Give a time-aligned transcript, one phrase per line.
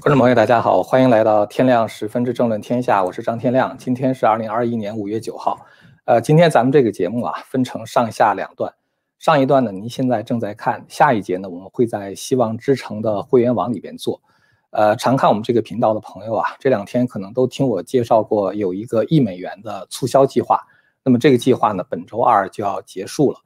[0.00, 3.76] 观众朋友，大家好，欢迎来到天亮十分之政论天下，我是张天亮。
[3.76, 5.58] 今天是二零二一年五月九号，
[6.04, 8.72] 呃，今天咱们这个节目啊，分成上下两段。
[9.18, 14.20] 上一段呢，您现在正在看；下一节呢，我们会在希望之城的会员网里边做。
[14.70, 20.60] 呃，常看我们这个频道的朋友啊，这两天可能都听我介绍过有一个一美元的促销计划。
[21.02, 23.38] 那么这个计划呢，本周二就要结束了。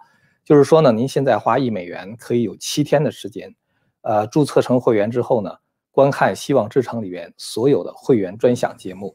[0.44, 3.54] 就是说呢，您现在花一美元可以有七天的时间，
[4.02, 5.56] 呃，注册成会员之后呢。
[6.00, 9.14] 观看《希望之城》里边所有的会员专享节目，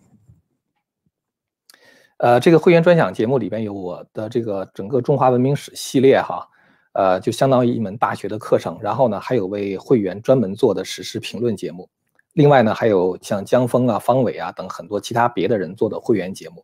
[2.17, 6.47] 呃，这个会员专享节目里边有我的这个整个中华文明史系列哈，
[6.93, 8.77] 呃，就相当于一门大学的课程。
[8.79, 11.89] 然后呢，还有为会员专门做的史诗评论节目。
[12.33, 16.63] 另外呢，还有像江峰啊、方伟啊等很多其他别的人做的会员节目。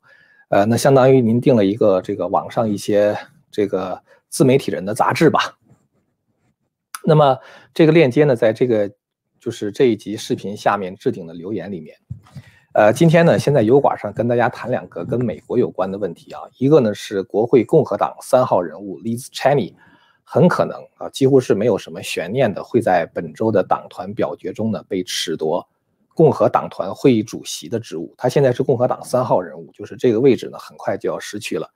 [0.50, 3.18] 呃，那相当于您订了一个这个网上一些
[3.50, 5.58] 这个自媒体人的杂志吧。
[7.04, 7.40] 那么
[7.74, 8.92] 这个链接呢，在这个。
[9.42, 11.98] 就是这一集视频下面置顶的留言里面，
[12.74, 16.42] 呃，今天呢，先在油管上跟大家谈两个跟美国有关的问题啊。
[16.60, 19.74] 一个呢是国会共和党三号人物 Liz Cheney，
[20.24, 25.68] 很可能啊，几乎是没有什么悬念的，会在本周的党团表决中呢被褫夺
[26.14, 28.14] 共和党团会议主席的职务。
[28.16, 31.68] 他现在是共和党三号人物，就是这个位置呢很快就要失去了。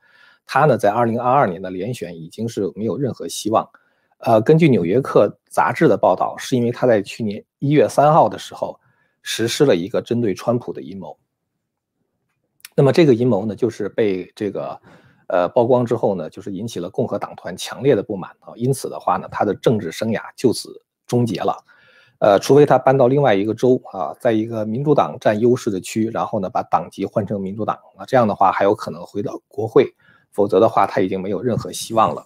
[0.45, 3.67] 他呢在2022年的连选已经是没有任何希望。
[4.26, 8.80] 呃，根据《纽约客》杂志的报道，是因为他在去年一月三号的时候
[9.22, 11.16] 实施了一个针对川普的阴谋。
[12.76, 14.82] 那么这个阴谋呢，就是被这个
[15.28, 18.52] 呃曝光之后呢，就是引起了共和党团强烈的不满啊。
[18.56, 21.56] 因此的话呢，他的政治生涯就此终结了。
[22.17, 29.94] 呃，除非他搬到另外一个州啊，在一个民主党占优势的区，然后呢把党籍换成民主党啊，这样的话还有可能回到国会。
[30.32, 32.26] 否则的话，他已经没有任何希望了。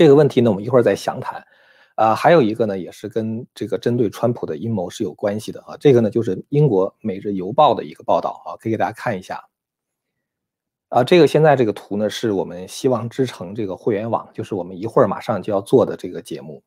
[0.00, 1.46] 这个问题呢，我们一会儿再详谈。
[1.94, 5.76] 啊，还有一个呢，也是跟这个针对川普的阴谋是有关系的啊。
[5.78, 9.44] 这个呢，就是英国《每日邮报》的一个报道啊，可以给大家看一下。
[10.88, 16.62] 啊，这个现在这个图呢，是我们希望之城这个会员网，就是我们一会儿马上就要做的这个节目。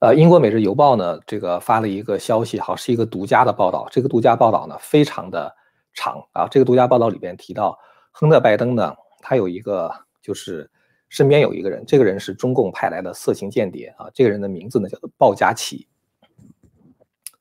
[0.00, 3.86] 呃，英国《每日邮报》呢，这个发了一个消息，哈，是一个独家的报道。
[3.92, 5.54] 这个独家报道呢，非常的
[5.92, 6.48] 长啊。
[6.50, 7.78] 这个独家报道里边提到，
[8.10, 9.88] 亨特·拜登呢，他有一个
[10.20, 10.68] 就是。
[11.08, 14.10] 身边有一个人，这个人是中共派来的色情间谍啊。
[14.12, 15.86] 这个人的名字呢叫做鲍佳琪。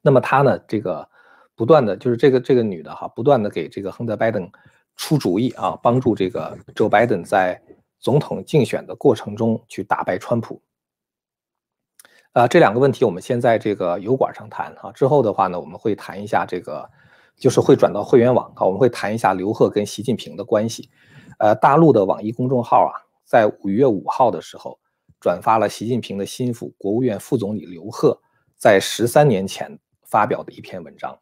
[0.02, 1.10] 那么他呢，这个
[1.56, 4.52] 不断的就是这个这个女的哈，不断的给这个亨特·拜登
[4.96, 7.62] 出主意啊，帮助这个 Joe Biden 在
[8.00, 10.62] 总统竞选的过程中去打败川普。
[12.34, 14.92] 啊，这两个问题我们先在这个油管上谈啊。
[14.92, 16.90] 之后的话呢，我们会谈一下这个，
[17.38, 20.90] 就是会转到会员网啊，我们会谈一下刘鹤跟习近平的关系。
[21.40, 22.92] 呃，大陆的网易公众号啊。
[23.26, 24.80] 在五月五号的时候，
[25.20, 28.20] 转发了习近平的心腹、国务院副总理刘鹤
[28.58, 31.18] 在十三年前发表的一篇文章。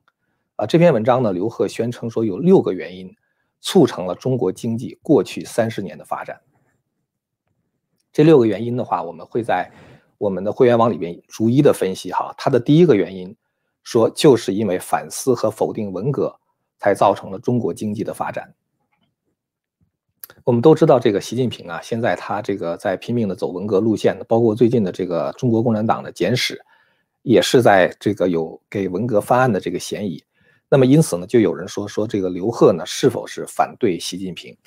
[0.56, 3.16] 啊，这篇文章呢，刘鹤宣称说有六个原因
[3.62, 6.40] 促成了中国经济过去三十年的发展。
[8.12, 9.72] 这六个原因的话，我们会在
[10.18, 12.34] 我们的会员网里边逐一的分析哈。
[12.38, 13.36] 他的第一个原因
[13.84, 16.40] 说，就是因为反思和否定文革，
[16.78, 18.54] 才造成了中国经济的发展。
[20.44, 26.60] 我们都知道，这个习近平啊，现在他这个在拼命的走文革路线，包括最近的这个中国共产党的简史，
[27.22, 30.24] 也是在这个有给文革翻案的这个嫌疑。
[30.68, 34.58] 那么因此呢，就有人说说这个刘鹤呢是否是反对习近平？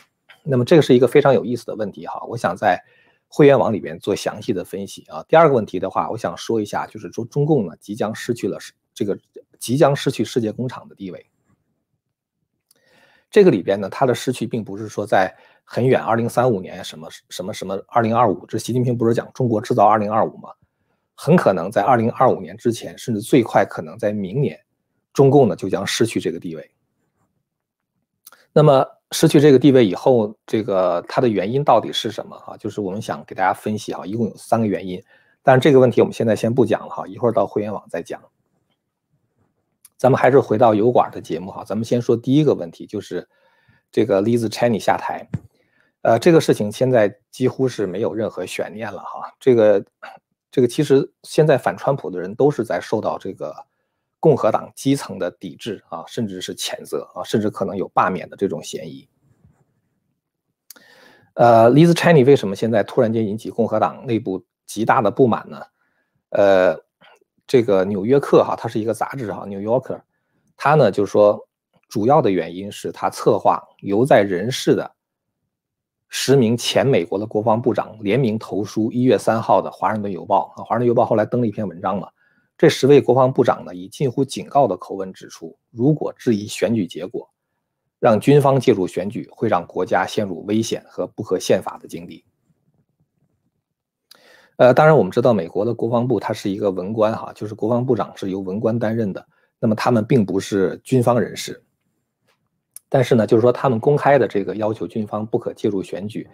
[0.42, 2.22] 那么这个是一个非常有意思的问题哈。
[2.28, 2.78] 我想在
[3.26, 5.25] 会员网里边做详细的分析啊。
[5.28, 8.58] 第二个问题的话，我想说一下，就是说中共呢即将失去了
[8.94, 9.19] 这个
[9.58, 11.26] 即将失去世界工厂的地位。
[13.31, 15.34] 这个里边呢，它的失去并不是说在。
[15.64, 20.50] 很远，二零三五年什么什么什么二零二五，这习近平不是讲中国制造二零二五吗？
[21.16, 24.60] 很可能在二零二五年之前，甚至最快可能在明年，
[25.12, 26.70] 中共呢就将失去这个地位。
[28.52, 32.36] 那么失去这个地位以后，这个它的原因到底是什么？
[32.38, 35.02] 哈，就是我们想给大家分析哈，一共有三个原因，
[35.42, 38.20] 但是这个问题我们现在先不讲了哈，一会儿到会员网再讲。
[39.96, 43.28] 咱们还是回到油管的节目哈，咱们先说第一个问题，就是
[43.90, 45.28] 这个 Liz Cheney 下台。
[46.04, 49.32] 呃，这个事情现在几乎是没有任何悬念了哈。
[49.40, 49.82] 这个，
[50.50, 53.56] 这个其实现在反川普的人都是在受到这个
[54.20, 59.08] 共和党基层的抵制啊，甚至是谴责啊，甚至可能有罢免的这种嫌疑。
[61.32, 65.62] 呃，Liz Cheney 为什么现在突然间引起共和党内部极大的不满呢？
[66.28, 66.78] 呃，
[67.46, 69.96] 这个《纽约客》哈，它是一个杂志哈，《New Yorker》，
[70.54, 71.48] 它呢就是说
[71.88, 74.94] 主要的原因是他策划留在人世的。
[76.16, 82.08] 十名前美国的国防部长联名投书一月三号的《华盛顿邮报》啊，《华盛顿邮报》后来登了一篇文章嘛，
[82.56, 87.28] 这十位国防部长呢，以近乎警告的口吻指出，如果质疑选举结果，
[87.99, 92.25] 让军方介入选举，会让国家陷入危险和不合宪法的境地。
[94.55, 99.26] 呃，当然我们知道，美国的国防部它是一个文官哈，就是国防部长是由文官担任的，
[99.58, 101.61] 那么他们并不是军方人士。
[102.88, 106.28] 但是呢，就是说他们公开的这个要求军方不可介入选举，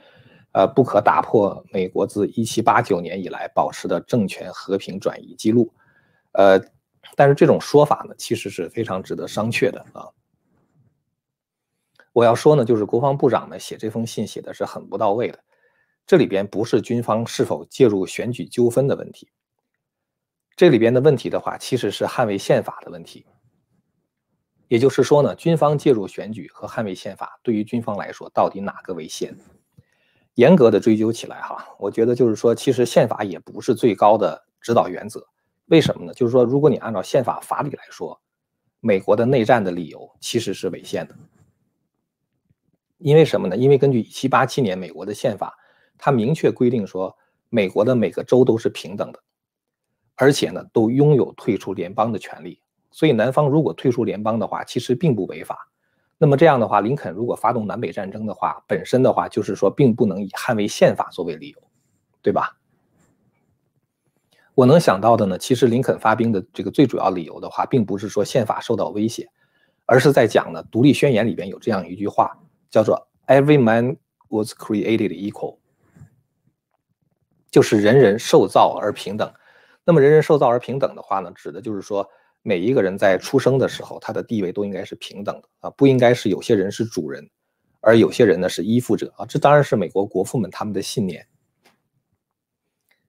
[0.52, 5.72] 呃，不可打破美国自一七八九年以来保持的政权和平转移记录。
[6.32, 6.60] 呃，
[7.16, 10.08] 但是这种说法呢，其实是非常值得商榷的啊。
[12.12, 15.38] 我要说呢，就是国防部长呢写这封信写的是很不到位的。
[16.06, 19.30] 这里边不是军方是否介入选举纠纷的问题，
[20.56, 23.24] 这里边的问题的话，其实是捍卫宪法的问题。
[24.70, 29.36] 也就是说呢，军方介入选举和捍卫宪法，对于军方来说，到底哪个为先？
[30.34, 35.26] 严格的追究起来，哈，我觉得就是说，其实宪法也不是最高的指导原则。
[35.66, 36.14] 为什么呢？
[36.14, 38.20] 就是说，如果你按照宪法法理来说，
[38.78, 41.16] 美国的内战的理由其实是违宪的。
[42.98, 43.56] 因为什么呢？
[43.56, 45.52] 因为根据一七八七年美国的宪法，
[45.98, 47.18] 它明确规定说，
[47.48, 49.20] 美国的每个州都是平等的，
[50.14, 52.62] 而且呢，都拥有退出联邦的权利。
[52.90, 55.68] 所以，南方如果退出联邦的话，其实并不违法。
[56.18, 61.62] 那么这样的话，林肯如果发动南北战争的话，本身的话就是说，并不能以捍卫宪法作为理由，
[62.20, 62.56] 对吧？
[64.54, 69.30] 我能想到的呢，其实林肯发兵的这个最主要理由的话，并不是说宪法受到威胁，
[69.86, 72.36] 而是在讲呢，独立宣言里边有这样一句话，
[72.68, 73.96] 叫做 “Every man
[74.28, 75.56] was created equal”，
[77.50, 79.32] 就是人人受造而平等。
[79.84, 82.06] 那么人人受造而平等的话呢，指的就是说
[82.42, 87.28] 每一个人在出生的时候，他的地位都应该是平等的啊，不应该是有些人是主人，
[87.80, 89.26] 而有些人呢是依附者啊。
[89.26, 91.26] 这当然是美国国父们他们的信念。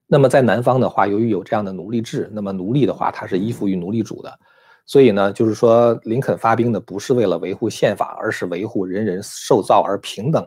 [0.06, 4.38] 那么在南方的话，由于有这样的奴隶制，那么奴隶的话他是依附于奴隶主的，
[4.84, 10.46] 所以呢，就是说林肯发兵的不是为了维护宪法，而是维护人人受造而平等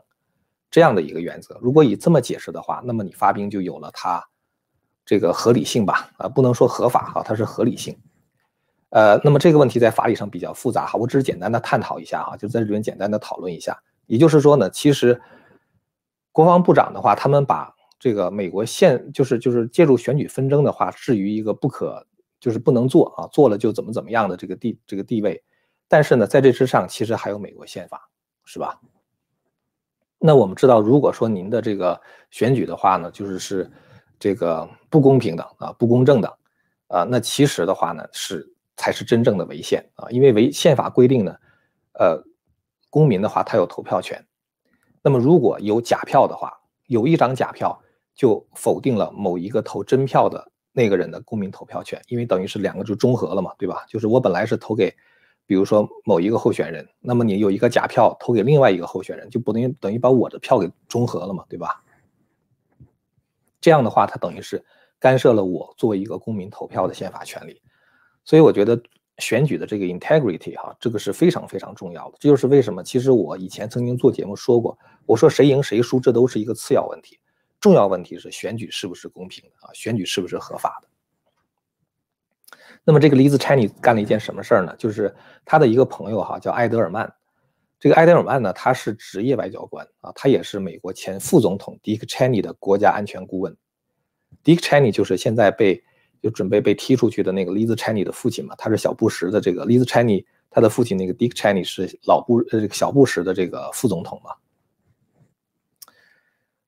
[0.70, 1.58] 这样的一个原则。
[1.60, 4.24] 如果以这么解释的话，那么你发兵就有了它
[5.04, 6.12] 这个合理性吧？
[6.20, 7.98] 啊，不能说合法哈，它是合理性。
[8.95, 13.77] 呃，那么这个问题在法理上比较复杂哈，我只是简单的探讨一下哈，就在这里边简单的讨论一下。
[14.06, 15.21] 也就是说呢，其实
[16.31, 22.07] 国防部长的话，他们把这个美国现就是就是介入选举纷争的话，置于一个不可
[22.39, 25.44] 就是不能做啊，做了就怎么怎么样的这个地这个地位。
[25.89, 28.09] 但是呢，在这之上，其实还有美国宪法，
[28.45, 28.80] 是吧？
[30.19, 32.00] 那我们知道，如果说您的这个
[32.31, 33.69] 选举的话呢，就是是
[34.18, 36.38] 这个不公平的啊，不公正的
[36.88, 41.36] 啊，那其实的话呢，是才是真正的违宪啊，因为违宪法规定呢，
[41.94, 42.24] 呃，
[42.89, 44.25] 公民的话他有投票权，
[45.01, 47.81] 那么如果有假票的话，有一张假票。
[48.18, 53.83] 就否定了某一个投真票的那个人的公民投票权，因为等于是两个就中和了嘛，对吧？
[53.89, 54.89] 就是我本来是投给，
[55.45, 61.83] 比如说某一个候选人，那么你有一个假票投给另外一个候选人，就不等于等于把我的票给中和了嘛，对吧？
[63.60, 64.63] 这样的话，他等于是
[64.98, 67.62] 干涉了我作为一个公民投票的宪法权利，
[68.25, 68.81] 所以我觉得
[69.19, 72.18] 选举的这个 integrity 哈，这个是非常非常重要的。
[72.19, 77.18] 这就是为什么，其实我以前曾经做节目说过，我说谁赢谁输，这都是一个次要问题。
[77.62, 79.72] 重要问题是选举是不是公平的啊？
[79.74, 80.89] 选举是不是合法的？
[82.83, 84.75] 那么这个 Liz Cheney 干了一件什么事儿呢？
[84.77, 85.15] 就是
[85.46, 87.12] 他的一个朋友哈，叫埃德尔曼。
[87.79, 93.55] 这个埃德尔曼呢，他是职业外交官啊，他也是美国前副总统 Dick Cheney 的国家安全顾问。
[94.44, 95.84] Dick Cheney 就是现在被
[96.25, 104.32] 就准备被踢出去的那个 Liz Cheney 的父亲嘛，他是小布什的这个 Liz Cheney，他的父亲那个 Dick Cheney 是老布呃这个小布什的这个副总统嘛。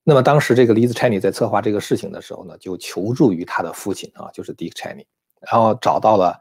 [0.04, 5.08] 那么当时这个 Liz Cheney 在策划这个事情的时候呢，就求助于他的父亲啊，就是 Dick Cheney，
[5.40, 6.40] 然后找到了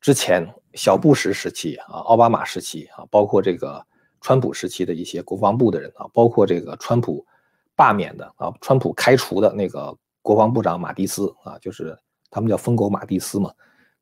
[0.00, 3.84] 之前小布什时期啊、奥巴马时期啊，包括这个
[4.22, 7.26] 川普时期的一些国防部的人啊，包括这个川普
[7.74, 11.94] 罢免的啊、川普开除的那个国防部长马蒂斯啊，就是
[12.30, 13.52] 他们叫疯狗马蒂斯嘛。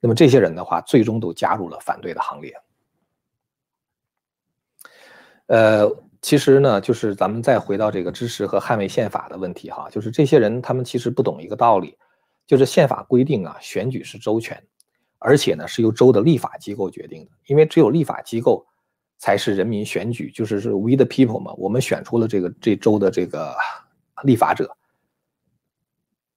[0.01, 2.55] 那么这些人的话，最终都加入了反对的行列。
[5.47, 5.91] 呃。
[6.25, 11.95] 其实呢，就是咱们再回到这个支持和捍卫宪法的问题哈，就是这些人他们其实不懂一个道理，
[12.47, 14.59] 就是宪法规定啊，选举是州权，
[15.19, 18.67] 而且呢是由州的立法机构决定的，因为只有立法机构
[19.19, 23.55] 才是人民选举，就是是 we the people 嘛，我们选出了这个这州的这个
[24.23, 24.75] 立法者。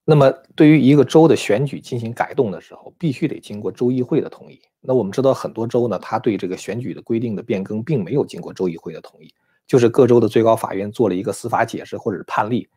[0.09, 4.57] 那么对于一个州的选举进行改动的时候，必须得经过州议会的同意。
[4.79, 9.33] 那我们知道很多州呢，他对这个选举的规定的变更，并没有经过州议会的同意。
[9.67, 12.69] 就是各州的最高法院做了一个司法解释，或者是判例，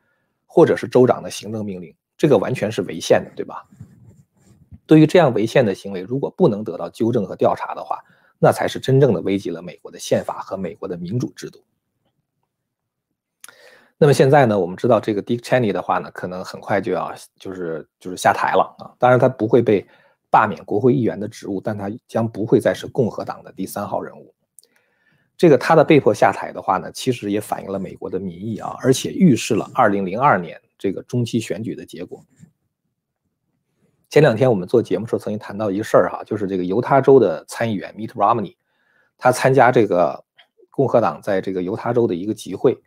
[0.44, 3.64] 或者是州长的行政命令，这个完全是违宪的，对吧？
[4.84, 8.00] 对于这样违宪的行为，如果不能得到纠正和调查的话，
[8.40, 11.60] 那才是真正的危及了美国的宪法和美国的民主制度。
[14.02, 18.96] 那么现在呢，我们知道这个 Dick Cheney 的话呢，可能很快就要就是就是下台了啊。
[18.98, 19.86] 当然他不会被
[20.30, 24.34] 罢免国会议员的职务，但他将不会再是共和党的第三号人物。
[25.36, 32.24] 这个他的被迫下台的话呢，其实也反映了美国的民意啊，而且预示了2002年这个中期选举的结果。
[34.08, 38.56] 前两天我们做节目时候曾经谈到一个事儿哈，就是这个犹他州的参议员 Mitt Romney，
[39.18, 40.24] 他参加这个
[40.70, 42.82] 共和党在这个犹他州的一个集会。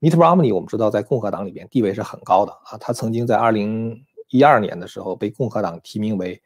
[0.00, 2.76] Mitt Romney，我们知道在共和党里边地位是很高的啊。
[2.78, 6.40] 他曾经在2012年的时候被共和党提名为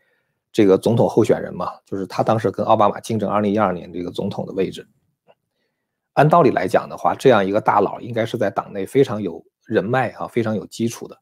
[0.52, 4.86] 这个总统候选人嘛，就是他当时跟奥巴马竞争2012年这个总统的位置。
[6.12, 11.16] 按道理来讲的话，这样一个大佬应该是在党内非常有人脉啊，非常有基础的。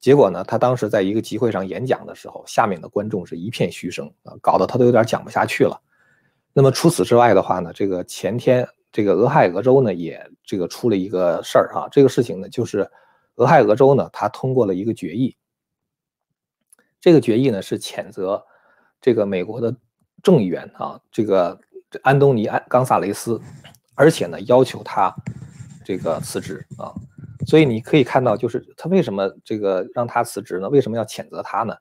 [0.00, 5.80] 结果呢，他当时在一个集会上演讲的时候，下面的观众是一片嘘声啊，搞得他都有点讲不下去了。
[6.52, 8.66] 那么除此之外的话呢，这个前天。
[8.92, 11.88] 这个俄亥俄州呢，也这个出了一个事儿啊。
[11.90, 12.90] 这个事情呢，就是
[13.36, 15.36] 俄亥俄州呢，他通过了一个决议。
[17.00, 18.44] 这个决议呢，是谴责
[19.00, 19.74] 这个美国的
[20.22, 21.58] 众议员啊，这个
[22.02, 23.40] 安东尼安冈萨雷斯，
[23.94, 25.14] 而且呢，要求他
[25.84, 26.92] 这个辞职啊。
[27.46, 30.68] 所以你可以看到，就是他为什么这个让他辞职呢？
[30.68, 31.74] 为什么要谴责他呢？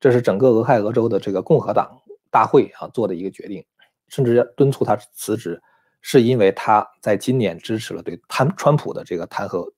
[0.00, 2.00] 这是整个俄亥俄州的这个共和党
[2.30, 3.64] 大会啊做的一个决定，
[4.08, 5.62] 甚至要敦促他辞职。
[6.00, 9.70] 是因为他在今年支持了对川川普的这个弹劾，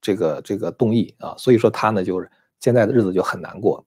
[0.00, 3.84] 这个这个动议啊，所以说他呢就是现在的日子就很难过。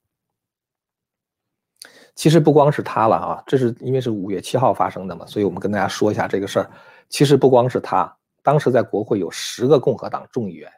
[2.15, 6.71] 其实不光是他了啊，这是因为是五月七号发生的嘛，所以我们跟大家说一下这个事儿。
[7.09, 8.11] 其实不光是他，
[8.41, 10.71] 当时在国会有十个共和党众议员，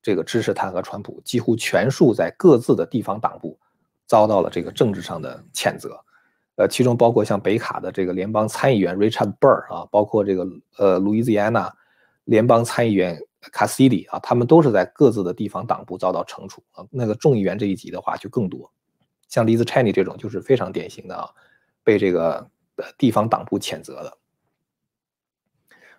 [0.00, 3.58] 这个支持弹劾川普，几乎全数在各自的地方党部
[4.06, 6.02] 遭到了这个政治上的谴责。
[6.56, 10.46] 呃，其中包括像北卡的这个联邦参议员 Richard Burr 啊，包括这个
[10.78, 11.72] 呃路易斯安那
[12.24, 13.20] 联邦参议员
[13.52, 16.86] Cassidy 啊，他们都是在各自的地方党部遭到惩处啊。
[16.90, 18.70] 那个众议员这一级的话就更多，
[19.28, 21.28] 像 Liz Cheney 这种就是非常典型的啊，
[21.82, 22.48] 被这个
[22.96, 24.16] 地方党部谴责的。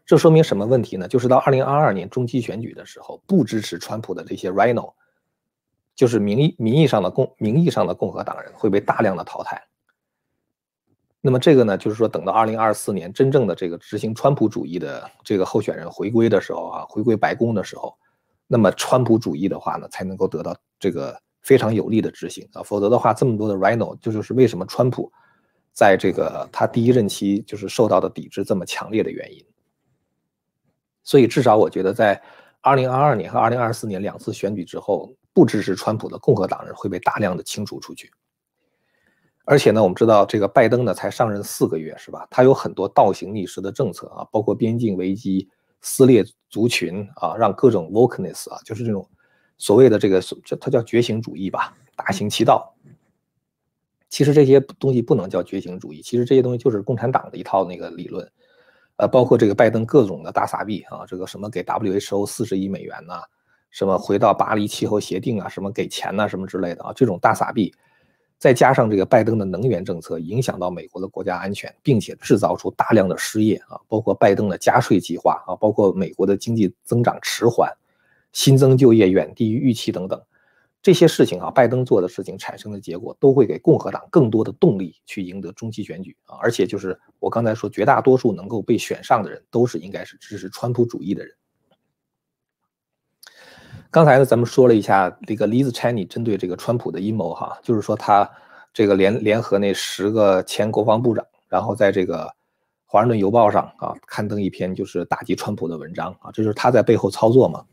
[0.05, 1.07] 这说明什么问题呢？
[1.07, 4.93] 就是到二零二二年中期选举的时候，不支持川普的这些 Rhino，
[5.95, 9.61] 就是名义名义上的共名义上的共和党人会被大量的淘汰。
[11.25, 17.97] 那么这个呢，就是说，等到二零二四年真正的这个执行川普主义的这个候选人回归的时候啊，回归白宫的时候，
[18.45, 25.11] 那么川普主义的话呢，才能够得到这个非常有力的执行啊，否则的话，这么多的 Rhino，这就是为什么川普
[25.73, 29.43] 在这个他第一任期就是受到的抵制这么强烈的原因。
[31.03, 32.21] 所以至少我觉得，在
[32.61, 38.11] 二零二二年和二零二四年两次选举之后，不支持川普的共和党人会被大量的清除出去。
[39.45, 42.27] 而且呢，我们知道这个拜登呢才上任四个月，是吧？
[42.31, 45.47] 他有很多倒行逆施的政策啊，包括边境危机、
[45.81, 49.07] 撕裂族群啊，让各种 wokeness 啊，就是这种
[49.57, 52.75] 所谓的这个，这它叫觉醒主义吧，大行其道。
[54.09, 58.27] 其实这些东西不能叫觉醒主义，其实这些东西就是共产党的一套那个理论。
[58.97, 63.21] 呃，包括这个拜登各种的大撒币啊，这个什么给 WHO 四十亿美元呐，
[63.69, 67.71] 什么回到巴黎气候协定啊，什么给钱呐，什么之类的啊，这种大撒币。
[68.37, 77.71] 再加上这个拜登的能源政策影响到美国的国家安全，并且制造出大量的失业啊，包括拜登的加税计划啊，包括美国的经济增长迟缓，
[78.33, 80.21] 新增就业远低于预期等等，
[80.81, 91.33] 这些事情啊，拜登做的事情产生的结果，都会给共和党更多的动力去赢得中期选举啊，而且就是我刚才说，绝大多数能够被选上的人，都是应该是支持川普主义的人。
[93.95, 98.29] 刚才呢，咱们说了一下这个 Liz Cheney 针对这个川普的阴谋哈，就是说他
[98.73, 102.29] 这个联联合那十个前国防部长，然后在这个
[102.85, 107.63] 华盛顿邮报上啊刊登一篇就是打击川普的文章啊，这就是他在背后操作嘛。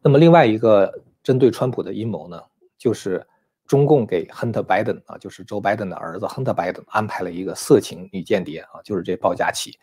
[0.00, 2.40] 那么另外一个针对川普的阴谋呢，
[2.78, 3.26] 就是
[3.66, 9.78] 中共给 Hunter Biden 啊，就是 Joe Biden 的儿子 Hunter Biden 安排了一个色情女间谍啊，就是这鲍佳琪。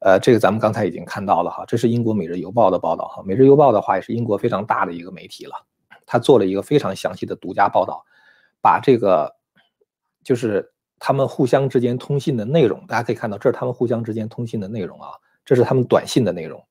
[0.00, 5.54] 呃，这个咱们刚才已经看到了哈，这是英国《每日邮报》的报道哈，《每日邮报》的话也是英国非常大的一个媒体了，
[6.06, 8.04] 他做了一个非常详细的独家报道，
[8.62, 9.34] 把这个
[10.22, 15.08] 就是他们互相之间通信的内容，大家可以看到，这是他们互相之间通信的内容啊，
[15.44, 16.64] 这是他们短信的内容，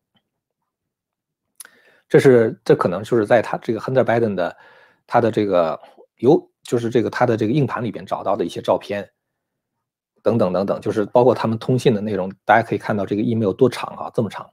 [2.07, 4.55] 这是这可能就是在他这个 Hunter Biden 的
[5.05, 5.77] 他的这个
[6.15, 9.09] 有就是这个他的这个硬盘里边找到的一些照片。
[10.27, 14.51] 等等等等，就是包括他们通信的内容，大家可以看到这个 email 多长啊，这么长。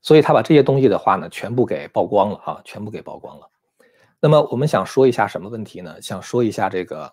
[0.00, 3.50] 所以他把这些东西的话呢，全部给曝光了啊，全部给曝光了。
[4.18, 6.00] 那么我们想说一下什么问题呢？
[6.00, 7.12] 想说一下这个，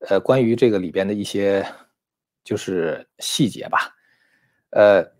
[0.00, 1.66] 呃，关于这个里边的一些
[2.44, 3.96] 就是细节吧。
[4.72, 5.02] 呃，《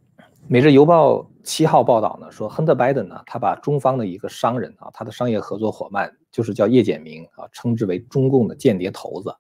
[0.51, 9.37] 每日邮报》七号报道呢，说亨特·拜登呢，他把中方的一个商人啊，他的商业合作伙伴就是叫叶简明啊，称之为中共的间谍头子。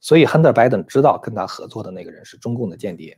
[0.00, 3.16] 所以亨特·拜登知道跟他合作的那个人是中共的间谍。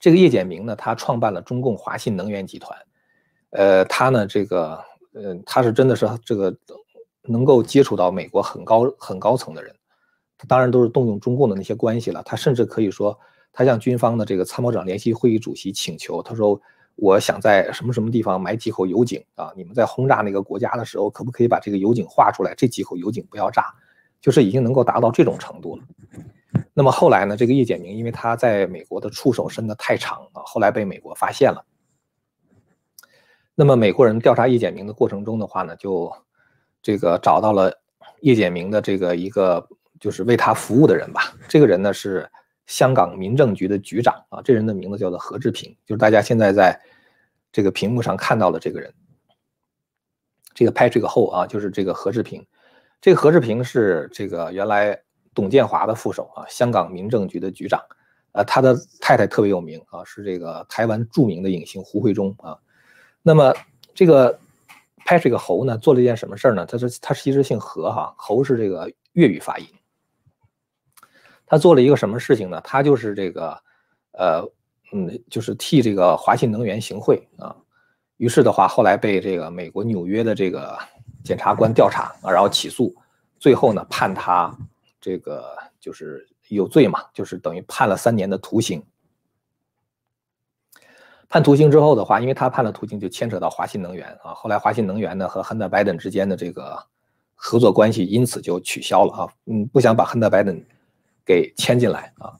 [0.00, 2.78] 这个叶简明呢，他创办了中共华信能源集团。
[3.50, 4.82] 呃，他呢，这个，
[5.12, 6.56] 呃，他是真的是这个
[7.20, 9.76] 能够接触到美国很高很高层的人，
[10.38, 12.22] 他当然都是动用中共的那些关系了。
[12.22, 13.18] 他甚至可以说，
[13.54, 16.60] 他向军方的这个参谋长联席会议主席请求，他说
[16.96, 19.52] ：“我想在什么什么地方埋几口油井啊？
[19.56, 22.52] 你们在轰炸那个国家的时候，可不可以把这个油井画出来？
[22.56, 23.72] 这几口油井不要炸，
[24.20, 25.84] 就是已经能够达到这种程度了。”
[26.74, 31.64] 那么后来呢，这个叶简明因为他在美国的触手伸得太长啊，后来被美国发现了。
[33.54, 36.12] 那么美国人调查叶简明的过程中的话呢，就
[36.82, 37.72] 这个找到了
[38.20, 39.68] 叶简明的这个一个
[40.00, 41.32] 就是为他服务的人吧。
[41.48, 42.28] 这个人呢是
[42.66, 46.80] 香港民政局的局长啊，这人的名字叫做何志平，就是大家现在在
[47.52, 48.92] 这个屏幕上看到的这个人。
[50.54, 52.46] 这个拍这个后啊，就是这个何志平。
[53.00, 54.96] 这个何志平是这个原来
[55.34, 57.80] 董建华的副手啊，香港民政局的局长。
[58.32, 62.56] 呃，他的太太特别有名啊，是这个台湾著名的影星胡慧中啊。
[63.20, 63.52] 那么
[63.94, 64.38] 这个
[65.04, 66.64] Patrick 侯呢，做了一件什么事儿呢？
[66.66, 69.66] 他是他其实姓何哈，侯是这个粤语发音。
[71.46, 72.60] 他做了一个什么事情呢？
[72.62, 73.62] 他就是这个，
[74.12, 74.42] 呃，
[74.92, 77.54] 嗯，就是替这个华信能源行贿啊。
[78.16, 80.78] 于是的话，后来被这个美国纽约的这个
[81.22, 82.94] 检察官调查啊，然后起诉，
[83.38, 84.56] 最后呢判他
[85.00, 88.82] 这个就是有罪嘛，就是等于判了三年的徒刑。
[91.28, 94.32] 判徒刑之后的话，因为他判了徒刑，就牵扯到华信能源啊。
[94.32, 96.78] 后来华信能源呢和亨特·拜登之间的这个
[97.34, 99.28] 合作关系因此就取消了啊。
[99.46, 100.62] 嗯，不想把亨特·拜登
[101.24, 102.32] 给牵进来啊。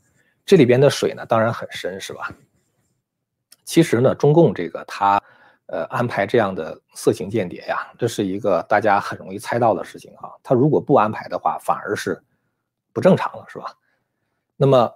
[0.44, 2.30] 这里边的水呢当然很深，是吧？
[3.64, 5.20] 其实呢，中共这个他
[5.66, 10.32] 呃安排这样的色情间谍呀，这是一个大家很容易猜到的事情哈。
[10.42, 12.22] 他如果不安排的话，反而是
[12.92, 13.74] 不正常了，是吧？
[14.56, 14.92] 那么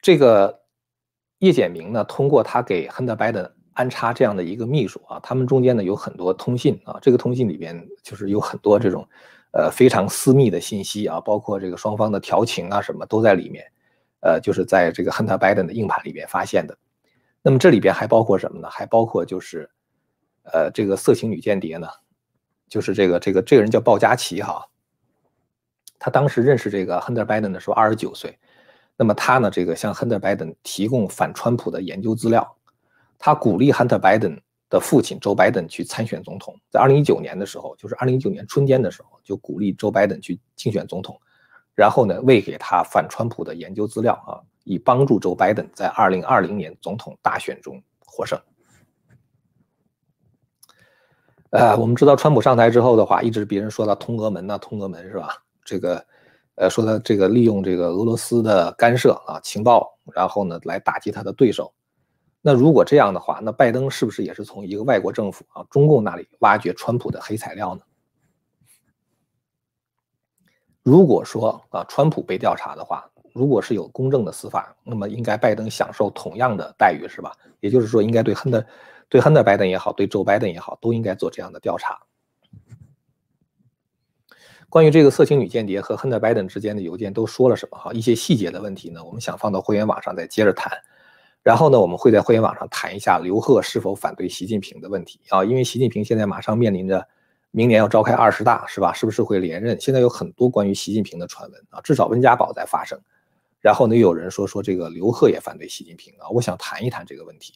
[0.00, 0.60] 这个。
[1.42, 9.04] 叶简明呢，通过他给亨德·拜登安插这样的一个秘书啊，他们中间呢有很多通信啊，这个通信里边就是有很多这种，
[9.52, 13.64] 呃非常私密的信息啊，包括这个双方的调情啊什么都在里面，
[14.20, 16.76] 呃就是在这个亨特·拜登的硬盘里边发现的。
[17.42, 18.68] 那么这里边还包括什么呢？
[18.70, 19.70] 还包括就是，
[20.44, 21.88] 呃这个色情女间谍呢，
[22.68, 24.64] 就是这个这个这个人叫鲍佳琪哈，
[25.98, 28.38] 他当时认识这个亨特·拜登的时候二十九岁。
[28.94, 29.50] 那么他呢？
[29.50, 32.56] 这个向亨特·拜登提供反川普的研究资料，
[33.18, 34.38] 他鼓励亨特·拜登
[34.72, 36.58] 的父亲周拜登去参选总统。
[36.70, 41.20] 在二零一九年的时候，就是二零一九年春天的时候，就鼓励周拜登去竞选总统，
[41.74, 48.40] 然后呢，喂给他反川普的研究资料啊，以帮助周拜登在二零二零年总统大选中获胜。
[51.50, 55.36] 呃，我们知道川普上台之后的话，一直别人说他通俄门呐，通俄门是吧？
[55.64, 56.02] 这个。
[56.54, 61.72] 呃，说他这个利用这个俄罗斯的干涉啊，情报，然后呢来打击他的对手。
[62.44, 67.82] 那如果这样的话，那拜登是不是也是从一个外国政府啊，中共那里挖掘川普的黑材料呢？
[70.82, 77.32] 如果说啊，川普被调查的话，如果是有公正的司法，那么应该拜登享受同样的待遇，是吧？
[77.60, 78.66] 也就是说，应该对亨特、
[79.08, 82.00] 对亨特拜登也好，对周拜登也好，都应该做这样的调查。
[84.68, 87.78] 关于这个色情女间谍和亨特·拜登之间的邮件都说了什么？
[87.78, 90.72] 哈，一些细节的问题呢，我们想放到会员网上再接着谈。
[91.42, 97.06] 然后呢，我们会在会员网上谈一下刘鹤是否反对习近平的问题啊，因为习近平现在马上面临着
[97.50, 98.92] 明年要召开二十大，是吧？
[98.92, 99.78] 是不是会连任？
[99.80, 102.98] 现在有很多关于习近平的传闻啊，至少温家宝在发声。
[103.60, 107.54] 然后呢，有人说说这个刘鹤也反对习近平啊，我想谈一谈这个问题。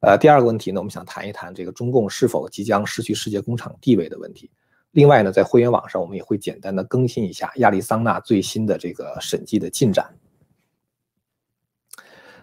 [0.00, 4.50] 呃，第二个问题呢，我们想谈一谈这个中共是否即将失去世界工厂地位的问题。
[4.90, 10.12] 另外呢，在会员网上，我们也会简单的更新一下亚利桑那最新的这个审计的进展。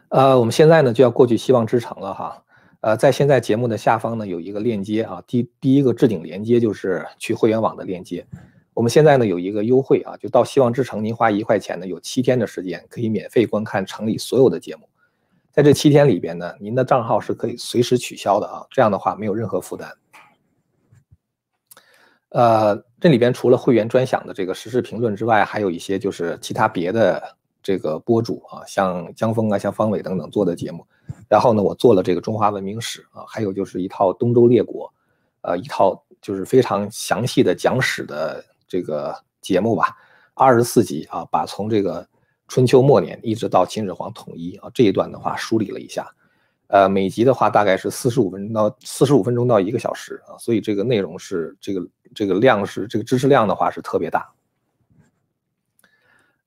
[0.10, 2.44] 呃，我们现在呢就要过去希望之城了哈。
[2.82, 8.26] 呃，在现在节目的下方呢有一个链接啊，第第一个置顶链接就是去会员网的链接。
[8.74, 14.88] 我们现在呢有一个优惠啊，就到希望之城，您花一块钱呢，有七天的时间可以免费观看城里所有的节目。
[15.52, 19.92] 在这七天里边呢，您的账号是可以随时取消的啊，这样的话没有任何负担。
[22.30, 27.22] 呃，这里边除了会员专享的这个实时评论之外，还有一些就是其他别的
[27.70, 30.84] 这个播主啊，像江峰啊、像方伟等等做的节目。
[31.28, 34.92] 然后呢，我做了这个中华文明史啊，还有就是一套东周列国，
[35.42, 39.96] 呃，一套就是非常详细的讲史的这个节目吧，
[40.34, 42.04] 二十四集啊，把从这个
[42.48, 46.12] 春秋末年一直到秦始皇统一啊这一段的话梳理了一下。
[46.70, 54.28] 呃，每集的话大概是四十五分钟到四十五分钟到一个小时啊，所以这个内容是这个这个量是这个知识量的话是特别大。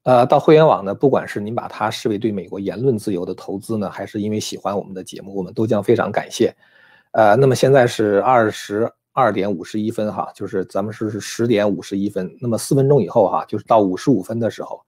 [0.04, 6.54] 呃，到会员网呢，不管是您把它视为对美国言论自由的投资呢，还是因为喜欢我们的节目，我们都将非常感谢。
[7.12, 14.82] 呃，那么现在是二十二点五十一分哈，就是咱们是是十点五十一分，那么四分钟以后哈，就是到五十五分的时候，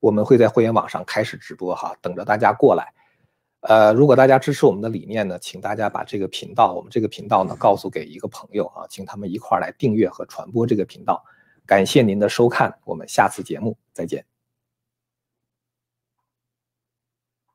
[0.00, 2.94] 我们会在会员网上开始直播哈，等着大家过来。
[3.60, 11.22] 呃，如果大家支持我们的理念呢，请大家把这个频道，我们这个频道呢，告诉给一个朋友啊，请他们一块儿来订阅和传播这个频道。
[11.66, 14.35] 感谢您的收看，我们下次节目再见。